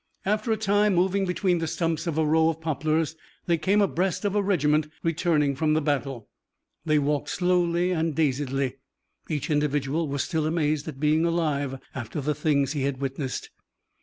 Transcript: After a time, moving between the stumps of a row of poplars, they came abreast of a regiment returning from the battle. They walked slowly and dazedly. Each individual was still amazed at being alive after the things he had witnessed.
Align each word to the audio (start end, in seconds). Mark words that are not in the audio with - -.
After 0.25 0.51
a 0.51 0.57
time, 0.57 0.95
moving 0.95 1.27
between 1.27 1.59
the 1.59 1.67
stumps 1.67 2.07
of 2.07 2.17
a 2.17 2.25
row 2.25 2.49
of 2.49 2.59
poplars, 2.59 3.15
they 3.45 3.59
came 3.59 3.81
abreast 3.83 4.25
of 4.25 4.33
a 4.33 4.41
regiment 4.41 4.87
returning 5.03 5.53
from 5.55 5.75
the 5.75 5.79
battle. 5.81 6.27
They 6.83 6.97
walked 6.97 7.29
slowly 7.29 7.91
and 7.91 8.15
dazedly. 8.15 8.77
Each 9.29 9.51
individual 9.51 10.07
was 10.07 10.23
still 10.23 10.47
amazed 10.47 10.87
at 10.87 10.99
being 10.99 11.23
alive 11.23 11.77
after 11.93 12.19
the 12.19 12.33
things 12.33 12.71
he 12.71 12.81
had 12.81 12.99
witnessed. 12.99 13.51